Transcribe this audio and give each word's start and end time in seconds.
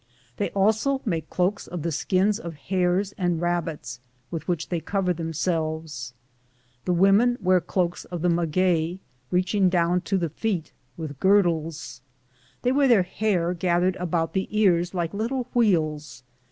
They 0.37 0.49
also 0.55 0.99
make 1.05 1.29
cloaks 1.29 1.67
of 1.67 1.83
the 1.83 1.91
skins 1.91 2.39
of 2.39 2.55
hares 2.55 3.11
and 3.19 3.39
rabbits, 3.39 3.99
with 4.31 4.47
which 4.47 4.69
they 4.69 4.79
cover 4.79 5.13
them 5.13 5.31
selves. 5.31 6.15
The 6.85 6.91
women 6.93 7.37
wear 7.39 7.61
cloaks 7.61 8.05
of 8.05 8.23
the 8.23 8.27
maguey, 8.29 8.97
reaching 9.29 9.69
down 9.69 10.01
to 10.09 10.17
the 10.17 10.29
feet, 10.29 10.71
with 10.97 11.19
girdles; 11.19 12.01
they 12.63 12.71
wear 12.71 12.87
their 12.87 13.03
hair 13.03 13.53
gathered 13.53 13.95
about 13.97 14.33
the 14.33 14.47
ears 14.49 14.95
like 14.95 15.13
little 15.13 15.47
wheels. 15.53 16.23